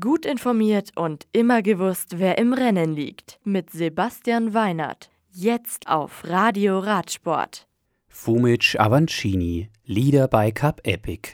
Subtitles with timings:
[0.00, 3.38] Gut informiert und immer gewusst, wer im Rennen liegt.
[3.44, 5.10] Mit Sebastian Weinert.
[5.30, 7.66] Jetzt auf Radio Radsport.
[8.08, 11.32] Fumic Avancini, Leader bei Cup Epic.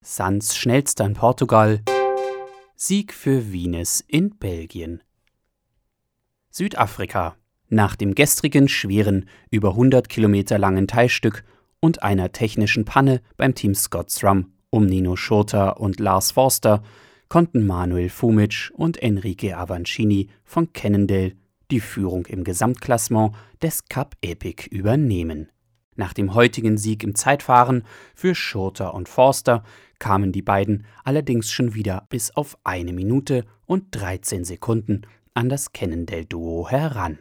[0.00, 1.82] Sanz schnellster in Portugal.
[2.76, 5.02] Sieg für Wienes in Belgien.
[6.50, 7.34] Südafrika.
[7.68, 11.42] Nach dem gestrigen schweren, über 100 Kilometer langen Teilstück
[11.80, 16.82] und einer technischen Panne beim Team Scott's-Rum um Nino Schurter und Lars Forster
[17.28, 21.36] konnten Manuel Fumic und Enrique Avancini von Cannondale
[21.70, 25.50] die Führung im Gesamtklassement des Cup Epic übernehmen.
[25.96, 27.82] Nach dem heutigen Sieg im Zeitfahren
[28.14, 29.64] für Schurter und Forster
[29.98, 35.02] kamen die beiden allerdings schon wieder bis auf eine Minute und 13 Sekunden
[35.34, 37.18] an das Cannondale-Duo heran.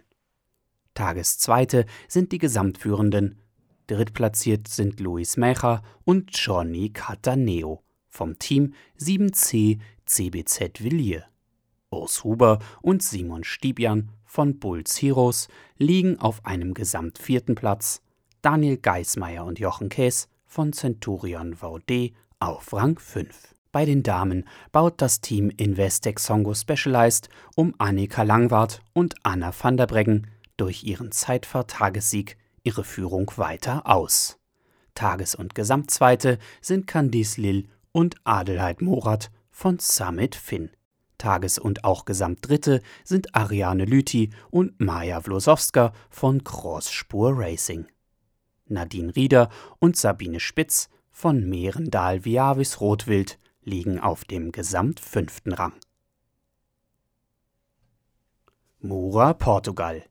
[0.94, 3.39] Tageszweite sind die Gesamtführenden.
[3.88, 11.23] Drittplatziert sind Luis Mecha und Johnny Cataneo vom Team 7C CBZ Villiers.
[11.89, 18.02] Urs Huber und Simon Stiebjan von Bulls Heroes liegen auf einem Gesamtvierten Platz,
[18.41, 23.55] Daniel Geismeier und Jochen Käs von Centurion VD auf Rang 5.
[23.72, 29.77] Bei den Damen baut das Team Investec Songo Specialized um Annika Langwart und Anna van
[29.77, 30.27] der Breggen
[30.58, 34.39] durch ihren Zeitfahrtagessieg ihre Führung weiter aus.
[34.95, 40.69] Tages- und Gesamtzweite sind Candice Lill und Adelheid Morat von Summit Finn.
[41.17, 47.88] Tages- und auch Gesamtdritte sind Ariane Lüthi und Maja Wlosowska von Crossspur Racing.
[48.67, 49.49] Nadine Rieder
[49.80, 55.73] und Sabine Spitz von Mehrendal Viavis Rotwild liegen auf dem Gesamtfünften Rang.
[58.77, 60.03] Mura, Portugal.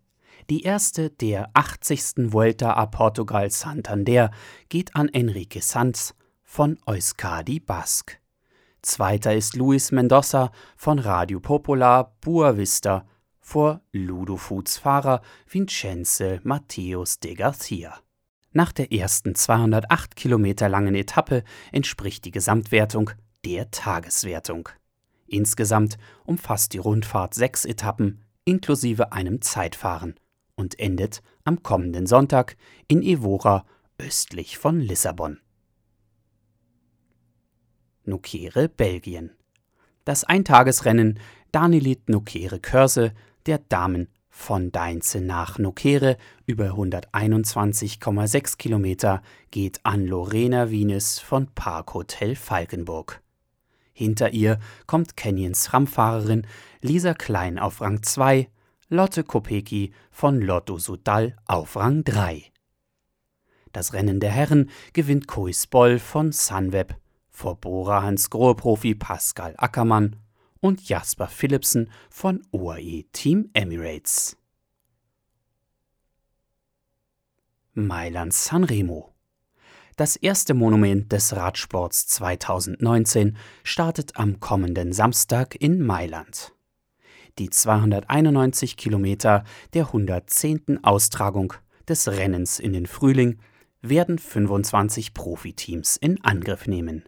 [0.50, 2.32] Die erste der 80.
[2.32, 4.32] Vuelta a Portugal Santander
[4.68, 8.18] geht an Enrique Sanz von Euskadi Basque.
[8.86, 13.04] Zweiter ist Luis Mendoza von Radio Popular Bua Vista
[13.40, 17.98] vor Ludo Foods Fahrer Vincenze Matthäus de Garcia.
[18.52, 23.10] Nach der ersten 208 Kilometer langen Etappe entspricht die Gesamtwertung
[23.44, 24.68] der Tageswertung.
[25.26, 30.14] Insgesamt umfasst die Rundfahrt sechs Etappen inklusive einem Zeitfahren
[30.54, 32.56] und endet am kommenden Sonntag
[32.86, 33.66] in Evora
[33.98, 35.40] östlich von Lissabon.
[38.06, 39.30] Nukere, Belgien.
[40.04, 41.18] Das Eintagesrennen
[41.52, 43.12] Danilit Nukere Körse
[43.46, 52.36] der Damen von Deinze nach Nukere über 121,6 Kilometer geht an Lorena Wienes von Parkhotel
[52.36, 53.22] Falkenburg.
[53.94, 56.46] Hinter ihr kommt Canyons Ramfahrerin
[56.82, 58.48] Lisa Klein auf Rang 2,
[58.90, 62.44] Lotte Kopecki von Lotto Sudal auf Rang 3.
[63.72, 66.94] Das Rennen der Herren gewinnt Kois Boll von Sunweb
[67.36, 70.16] vor Bora Hans Grohe-Profi Pascal Ackermann
[70.60, 74.38] und Jasper Philipsen von UAE Team Emirates.
[77.74, 79.12] Mailand Sanremo
[79.96, 86.54] Das erste Monument des Radsports 2019 startet am kommenden Samstag in Mailand.
[87.38, 90.82] Die 291 Kilometer der 110.
[90.82, 91.52] Austragung
[91.86, 93.40] des Rennens in den Frühling
[93.82, 97.04] werden 25 Profiteams in Angriff nehmen.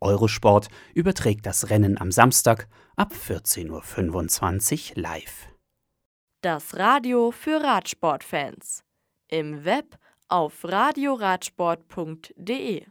[0.00, 5.48] Eurosport überträgt das Rennen am Samstag ab 14.25 Uhr live.
[6.42, 8.84] Das Radio für Radsportfans.
[9.28, 9.96] Im Web
[10.28, 12.84] auf radioradsport.de